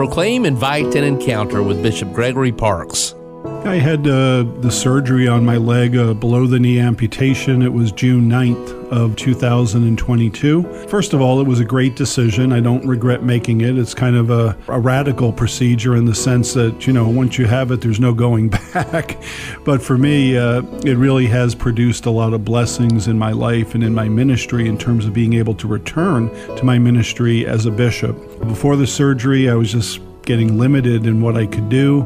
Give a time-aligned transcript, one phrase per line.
[0.00, 3.14] Proclaim, invite, and encounter with Bishop Gregory Parkes.
[3.64, 7.60] I had uh, the surgery on my leg, uh, below the knee amputation.
[7.60, 10.86] It was June 9th of 2022.
[10.88, 12.52] First of all, it was a great decision.
[12.52, 13.76] I don't regret making it.
[13.78, 17.46] It's kind of a, a radical procedure in the sense that, you know, once you
[17.46, 19.22] have it, there's no going back.
[19.64, 23.74] but for me, uh, it really has produced a lot of blessings in my life
[23.74, 27.66] and in my ministry in terms of being able to return to my ministry as
[27.66, 28.16] a bishop.
[28.40, 32.02] Before the surgery, I was just getting limited in what I could do,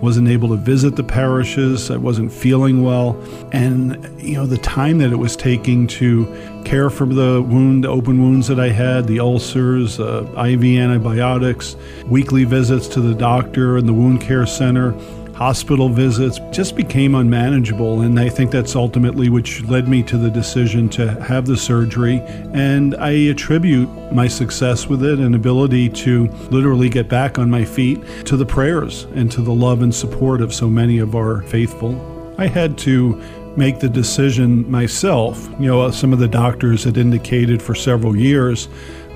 [0.00, 3.20] wasn't able to visit the parishes, I wasn't feeling well.
[3.52, 6.26] And, you know, the time that it was taking to
[6.64, 11.76] care for the wound, the open wounds that I had, the ulcers, uh, IV antibiotics,
[12.06, 14.92] weekly visits to the doctor and the wound care center
[15.38, 18.00] hospital visits just became unmanageable.
[18.00, 22.20] And I think that's ultimately which led me to the decision to have the surgery.
[22.52, 27.64] And I attribute my success with it and ability to literally get back on my
[27.64, 31.42] feet to the prayers and to the love and support of so many of our
[31.42, 31.94] faithful.
[32.36, 33.22] I had to
[33.56, 35.48] make the decision myself.
[35.60, 38.68] You know, some of the doctors had indicated for several years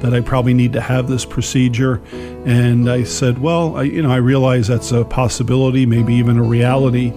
[0.02, 2.02] that I probably need to have this procedure.
[2.44, 6.42] And I said, well, I, you know, I realize that's a possibility, maybe even a
[6.42, 7.12] reality,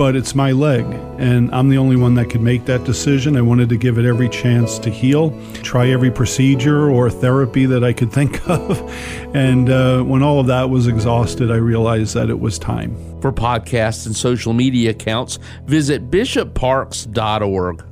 [0.00, 0.84] but it's my leg,
[1.18, 3.36] and I'm the only one that could make that decision.
[3.36, 7.84] I wanted to give it every chance to heal, try every procedure or therapy that
[7.84, 8.80] I could think of.
[9.34, 12.96] And uh, when all of that was exhausted, I realized that it was time.
[13.20, 17.89] For podcasts and social media accounts, visit bishopparkes.org.